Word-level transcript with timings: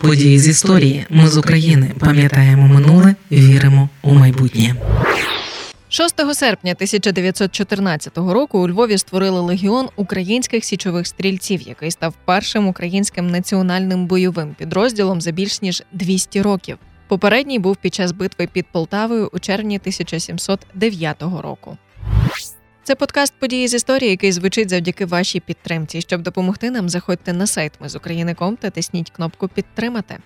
Події 0.00 0.38
з 0.38 0.48
історії. 0.48 1.06
Ми 1.10 1.28
з 1.28 1.36
України 1.36 1.90
пам'ятаємо 1.98 2.68
минуле, 2.68 3.14
віримо 3.32 3.88
у 4.02 4.14
майбутнє. 4.14 4.74
6 5.88 6.34
серпня 6.34 6.72
1914 6.72 8.18
року 8.18 8.58
у 8.58 8.68
Львові 8.68 8.98
створили 8.98 9.40
легіон 9.40 9.88
українських 9.96 10.64
січових 10.64 11.06
стрільців, 11.06 11.62
який 11.62 11.90
став 11.90 12.14
першим 12.24 12.68
українським 12.68 13.30
національним 13.30 14.06
бойовим 14.06 14.54
підрозділом 14.58 15.20
за 15.20 15.30
більш 15.30 15.62
ніж 15.62 15.82
200 15.92 16.42
років. 16.42 16.78
Попередній 17.08 17.58
був 17.58 17.76
під 17.76 17.94
час 17.94 18.12
битви 18.12 18.48
під 18.52 18.66
Полтавою 18.72 19.30
у 19.32 19.38
червні 19.38 19.76
1709 19.76 21.22
року. 21.22 21.78
Це 22.82 22.94
подкаст 22.94 23.34
події 23.38 23.68
з 23.68 23.74
історії, 23.74 24.10
який 24.10 24.32
звучить 24.32 24.70
завдяки 24.70 25.06
вашій 25.06 25.40
підтримці. 25.40 26.00
Щоб 26.00 26.22
допомогти 26.22 26.70
нам, 26.70 26.88
заходьте 26.88 27.32
на 27.32 27.46
сайт 27.46 27.72
Ми 27.80 27.88
з 27.88 27.96
Україником 27.96 28.56
та 28.56 28.70
тисніть 28.70 29.10
кнопку 29.10 29.48
Підтримати. 29.48 30.18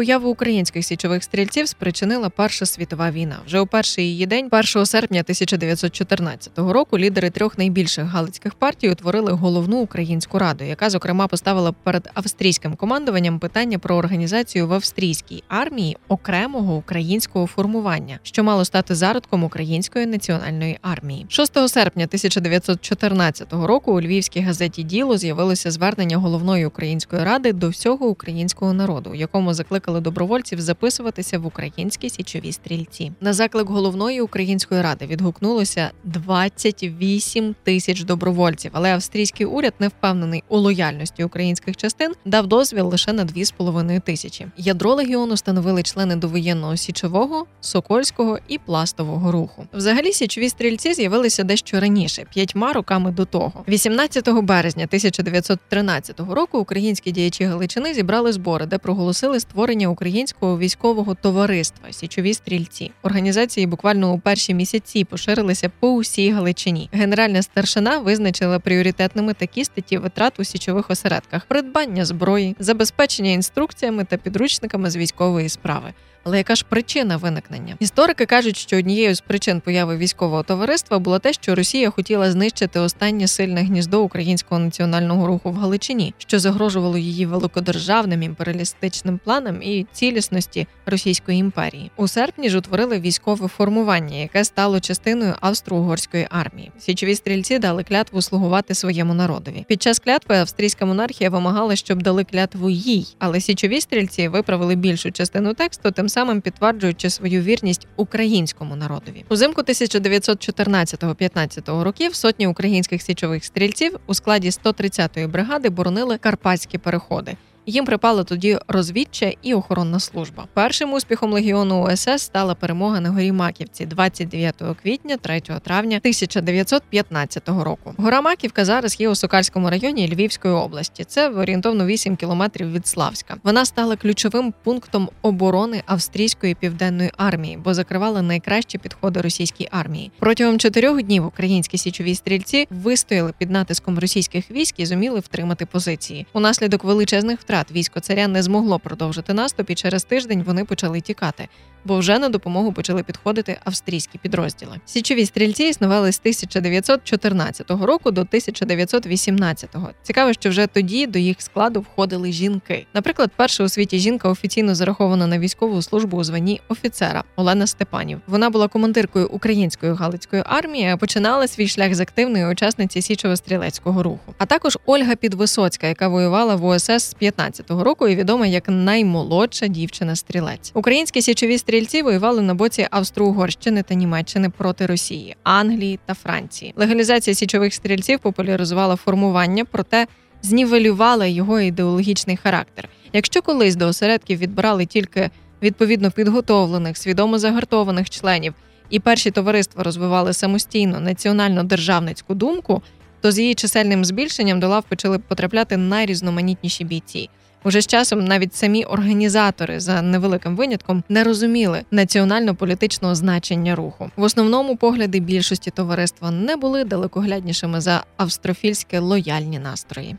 Появу 0.00 0.30
українських 0.30 0.84
січових 0.84 1.24
стрільців 1.24 1.68
спричинила 1.68 2.28
Перша 2.28 2.66
світова 2.66 3.10
війна. 3.10 3.36
Вже 3.46 3.60
у 3.60 3.66
перший 3.66 4.04
її 4.04 4.26
день, 4.26 4.48
1 4.50 4.86
серпня 4.86 5.20
1914 5.20 6.58
року, 6.58 6.98
лідери 6.98 7.30
трьох 7.30 7.58
найбільших 7.58 8.04
галицьких 8.04 8.54
партій 8.54 8.90
утворили 8.90 9.32
головну 9.32 9.78
українську 9.78 10.38
раду, 10.38 10.64
яка 10.64 10.90
зокрема 10.90 11.26
поставила 11.26 11.72
перед 11.72 12.10
австрійським 12.14 12.74
командуванням 12.74 13.38
питання 13.38 13.78
про 13.78 13.96
організацію 13.96 14.68
в 14.68 14.72
австрійській 14.72 15.42
армії 15.48 15.96
окремого 16.08 16.76
українського 16.76 17.46
формування, 17.46 18.18
що 18.22 18.44
мало 18.44 18.64
стати 18.64 18.94
зародком 18.94 19.44
української 19.44 20.06
національної 20.06 20.78
армії. 20.82 21.26
6 21.28 21.68
серпня 21.68 22.04
1914 22.04 23.52
року 23.52 23.92
у 23.92 24.00
львівській 24.00 24.40
газеті 24.40 24.82
Діло 24.82 25.16
з'явилося 25.16 25.70
звернення 25.70 26.16
головної 26.16 26.66
української 26.66 27.24
ради 27.24 27.52
до 27.52 27.68
всього 27.68 28.06
українського 28.06 28.72
народу, 28.72 29.14
якому 29.14 29.54
закликали 29.54 29.89
закликали 29.90 30.00
добровольців 30.00 30.60
записуватися 30.60 31.38
в 31.38 31.46
українські 31.46 32.10
січові 32.10 32.52
стрільці. 32.52 33.12
На 33.20 33.32
заклик 33.32 33.68
головної 33.68 34.20
української 34.20 34.82
ради 34.82 35.06
відгукнулося 35.06 35.90
28 36.04 37.54
тисяч 37.64 38.02
добровольців, 38.04 38.70
але 38.74 38.94
австрійський 38.94 39.46
уряд 39.46 39.74
не 39.78 39.88
впевнений 39.88 40.42
у 40.48 40.58
лояльності 40.58 41.24
українських 41.24 41.76
частин, 41.76 42.12
дав 42.24 42.46
дозвіл 42.46 42.88
лише 42.88 43.12
на 43.12 43.24
2,5 43.24 44.00
тисячі. 44.00 44.46
Ядро 44.56 44.94
легіону 44.94 45.36
становили 45.36 45.82
члени 45.82 46.16
довоєнного 46.16 46.76
січового, 46.76 47.46
сокольського 47.60 48.38
і 48.48 48.58
пластового 48.58 49.32
руху. 49.32 49.66
Взагалі, 49.72 50.12
січові 50.12 50.48
стрільці 50.48 50.94
з'явилися 50.94 51.44
дещо 51.44 51.80
раніше, 51.80 52.24
п'ятьма 52.34 52.72
роками 52.72 53.10
до 53.10 53.24
того. 53.24 53.64
18 53.68 54.28
березня 54.28 54.84
1913 54.84 56.20
року 56.20 56.58
українські 56.58 57.12
діячі 57.12 57.44
Галичини 57.44 57.94
зібрали 57.94 58.32
збори, 58.32 58.66
де 58.66 58.78
проголосили 58.78 59.40
створення 59.40 59.79
створення 59.80 59.88
українського 59.88 60.58
військового 60.58 61.14
товариства 61.14 61.92
Січові 61.92 62.34
стрільці. 62.34 62.90
Організації 63.02 63.66
буквально 63.66 64.12
у 64.12 64.18
перші 64.18 64.54
місяці 64.54 65.04
поширилися 65.04 65.70
по 65.80 65.88
усій 65.88 66.30
Галичині. 66.30 66.88
Генеральна 66.92 67.42
старшина 67.42 67.98
визначила 67.98 68.58
пріоритетними 68.58 69.34
такі 69.34 69.64
статті 69.64 69.98
витрат 69.98 70.40
у 70.40 70.44
січових 70.44 70.90
осередках: 70.90 71.46
придбання 71.46 72.04
зброї, 72.04 72.56
забезпечення 72.58 73.30
інструкціями 73.30 74.04
та 74.04 74.16
підручниками 74.16 74.90
з 74.90 74.96
військової 74.96 75.48
справи. 75.48 75.92
Але 76.30 76.38
яка 76.38 76.54
ж 76.54 76.64
причина 76.68 77.16
виникнення? 77.16 77.76
Історики 77.80 78.26
кажуть, 78.26 78.56
що 78.56 78.78
однією 78.78 79.14
з 79.14 79.20
причин 79.20 79.60
появи 79.60 79.96
військового 79.96 80.42
товариства 80.42 80.98
було 80.98 81.18
те, 81.18 81.32
що 81.32 81.54
Росія 81.54 81.90
хотіла 81.90 82.30
знищити 82.30 82.80
останнє 82.80 83.28
сильне 83.28 83.62
гніздо 83.62 84.02
українського 84.02 84.60
національного 84.60 85.26
руху 85.26 85.50
в 85.50 85.54
Галичині, 85.54 86.14
що 86.18 86.38
загрожувало 86.38 86.98
її 86.98 87.26
великодержавним 87.26 88.22
імперіалістичним 88.22 89.20
планам 89.24 89.62
і 89.62 89.86
цілісності 89.92 90.66
Російської 90.86 91.38
імперії. 91.38 91.90
У 91.96 92.08
серпні 92.08 92.50
ж 92.50 92.58
утворили 92.58 93.00
військове 93.00 93.48
формування, 93.48 94.16
яке 94.16 94.44
стало 94.44 94.80
частиною 94.80 95.34
австро-угорської 95.40 96.26
армії. 96.30 96.72
Січові 96.78 97.14
стрільці 97.14 97.58
дали 97.58 97.84
клятву 97.84 98.22
слугувати 98.22 98.74
своєму 98.74 99.14
народові. 99.14 99.64
Під 99.68 99.82
час 99.82 99.98
клятви 99.98 100.36
австрійська 100.36 100.86
монархія 100.86 101.30
вимагала, 101.30 101.76
щоб 101.76 102.02
дали 102.02 102.24
клятву 102.24 102.70
їй, 102.70 103.06
але 103.18 103.40
січові 103.40 103.80
стрільці 103.80 104.28
виправили 104.28 104.74
більшу 104.74 105.12
частину 105.12 105.54
тексту, 105.54 105.90
тим 105.90 106.08
самим 106.08 106.19
підтверджуючи 106.40 107.10
свою 107.10 107.42
вірність 107.42 107.86
українському 107.96 108.76
народові. 108.76 109.24
Узимку 109.28 109.62
1914-15 109.62 111.82
років 111.82 112.14
сотні 112.14 112.46
українських 112.46 113.02
січових 113.02 113.44
стрільців 113.44 113.96
у 114.06 114.14
складі 114.14 114.50
130-ї 114.50 115.28
бригади 115.28 115.70
боронили 115.70 116.18
карпатські 116.18 116.78
переходи. 116.78 117.36
Їм 117.70 117.84
припало 117.84 118.24
тоді 118.24 118.58
розвідча 118.68 119.32
і 119.42 119.54
охоронна 119.54 120.00
служба. 120.00 120.46
Першим 120.54 120.92
успіхом 120.92 121.32
легіону 121.32 121.84
УСС 121.84 122.18
стала 122.18 122.54
перемога 122.54 123.00
на 123.00 123.10
горі 123.10 123.32
Маківці 123.32 123.86
29 123.86 124.62
квітня, 124.82 125.16
3 125.16 125.40
травня 125.40 125.96
1915 125.96 127.48
року. 127.48 127.94
Гора 127.96 128.20
Маківка 128.20 128.64
зараз 128.64 129.00
є 129.00 129.08
у 129.08 129.14
Сокальському 129.14 129.70
районі 129.70 130.08
Львівської 130.14 130.54
області. 130.54 131.04
Це 131.04 131.28
орієнтовно 131.28 131.86
8 131.86 132.16
кілометрів 132.16 132.72
від 132.72 132.86
Славська. 132.86 133.36
Вона 133.42 133.64
стала 133.64 133.96
ключовим 133.96 134.54
пунктом 134.64 135.08
оборони 135.22 135.82
австрійської 135.86 136.54
південної 136.54 137.10
армії, 137.16 137.58
бо 137.64 137.74
закривала 137.74 138.22
найкращі 138.22 138.78
підходи 138.78 139.20
російській 139.20 139.68
армії. 139.70 140.12
Протягом 140.18 140.58
чотирьох 140.58 141.02
днів 141.02 141.26
українські 141.26 141.78
січові 141.78 142.14
стрільці 142.14 142.66
вистояли 142.70 143.32
під 143.38 143.50
натиском 143.50 143.98
російських 143.98 144.50
військ 144.50 144.80
і 144.80 144.86
зуміли 144.86 145.20
втримати 145.20 145.66
позиції. 145.66 146.26
Унаслідок 146.32 146.84
величезних 146.84 147.40
втрат 147.40 147.59
втрат 147.60 147.76
військо 147.76 148.00
царя 148.00 148.28
не 148.28 148.42
змогло 148.42 148.78
продовжити 148.78 149.34
наступ, 149.34 149.70
і 149.70 149.74
через 149.74 150.04
тиждень 150.04 150.42
вони 150.42 150.64
почали 150.64 151.00
тікати 151.00 151.48
бо 151.84 151.98
вже 151.98 152.18
на 152.18 152.28
допомогу 152.28 152.72
почали 152.72 153.02
підходити 153.02 153.58
австрійські 153.64 154.18
підрозділи. 154.18 154.80
Січові 154.86 155.26
стрільці 155.26 155.64
існували 155.64 156.12
з 156.12 156.18
1914 156.18 157.70
року 157.70 158.10
до 158.10 158.22
1918-го. 158.22 159.90
Цікаво, 160.02 160.32
що 160.32 160.48
вже 160.48 160.66
тоді 160.66 161.06
до 161.06 161.18
їх 161.18 161.42
складу 161.42 161.80
входили 161.80 162.32
жінки. 162.32 162.86
Наприклад, 162.94 163.30
перша 163.36 163.64
у 163.64 163.68
світі 163.68 163.98
жінка 163.98 164.28
офіційно 164.28 164.74
зарахована 164.74 165.26
на 165.26 165.38
військову 165.38 165.82
службу 165.82 166.16
у 166.16 166.24
званні 166.24 166.60
офіцера 166.68 167.24
Олена 167.36 167.66
Степанів. 167.66 168.20
Вона 168.26 168.50
була 168.50 168.68
командиркою 168.68 169.28
української 169.28 169.94
галицької 169.94 170.42
армії, 170.46 170.88
а 170.88 170.96
починала 170.96 171.48
свій 171.48 171.68
шлях 171.68 171.94
з 171.94 172.00
активної 172.00 172.46
учасниці 172.46 173.00
січово-стрілецького 173.00 174.02
руху. 174.02 174.34
А 174.38 174.46
також 174.46 174.78
Ольга 174.86 175.14
Підвисоцька, 175.14 175.86
яка 175.86 176.08
воювала 176.08 176.54
в 176.54 176.64
ОСС 176.64 176.90
з 176.90 177.16
15-го 177.22 177.84
року 177.84 178.08
і 178.08 178.16
відома 178.16 178.46
як 178.46 178.68
наймолодша 178.68 179.66
дівчина-стрілець. 179.66 180.70
Українські 180.74 181.22
січові 181.22 181.58
стрільці 181.70 182.02
воювали 182.02 182.42
на 182.42 182.54
боці 182.54 182.86
Австро-Угорщини 182.90 183.82
та 183.82 183.94
Німеччини 183.94 184.50
проти 184.50 184.86
Росії, 184.86 185.36
Англії 185.42 185.98
та 186.06 186.14
Франції. 186.14 186.72
Легалізація 186.76 187.34
січових 187.34 187.74
стрільців 187.74 188.18
популяризувала 188.18 188.96
формування, 188.96 189.64
проте 189.64 190.06
знівелювала 190.42 191.26
його 191.26 191.60
ідеологічний 191.60 192.36
характер. 192.36 192.88
Якщо 193.12 193.42
колись 193.42 193.76
до 193.76 193.86
осередків 193.88 194.38
відбирали 194.38 194.86
тільки 194.86 195.30
відповідно 195.62 196.10
підготовлених, 196.10 196.96
свідомо 196.96 197.38
загартованих 197.38 198.10
членів, 198.10 198.54
і 198.90 199.00
перші 199.00 199.30
товариства 199.30 199.82
розвивали 199.82 200.32
самостійно 200.32 201.00
національно 201.00 201.64
державницьку 201.64 202.34
думку, 202.34 202.82
то 203.20 203.32
з 203.32 203.38
її 203.38 203.54
чисельним 203.54 204.04
збільшенням 204.04 204.60
до 204.60 204.68
лав 204.68 204.84
почали 204.88 205.18
потрапляти 205.18 205.76
найрізноманітніші 205.76 206.84
бійці. 206.84 207.30
Уже 207.64 207.80
з 207.80 207.86
часом 207.86 208.24
навіть 208.24 208.54
самі 208.54 208.84
організатори 208.84 209.80
за 209.80 210.02
невеликим 210.02 210.56
винятком 210.56 211.02
не 211.08 211.24
розуміли 211.24 211.82
національно-політичного 211.90 213.14
значення 213.14 213.74
руху. 213.74 214.10
В 214.16 214.22
основному 214.22 214.76
погляди 214.76 215.20
більшості 215.20 215.70
товариства 215.70 216.30
не 216.30 216.56
були 216.56 216.84
далекогляднішими 216.84 217.80
за 217.80 218.04
австрофільські 218.16 218.98
лояльні 218.98 219.58
настрої. 219.58 220.16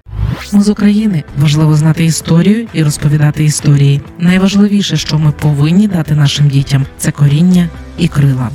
Ми 0.53 0.61
з 0.61 0.69
України 0.69 1.23
важливо 1.37 1.75
знати 1.75 2.05
історію 2.05 2.67
і 2.73 2.83
розповідати 2.83 3.43
історії. 3.43 4.01
Найважливіше, 4.19 4.97
що 4.97 5.19
ми 5.19 5.31
повинні 5.31 5.87
дати 5.87 6.15
нашим 6.15 6.47
дітям, 6.47 6.85
це 6.97 7.11
коріння 7.11 7.69
і 7.97 8.07
крила. 8.07 8.49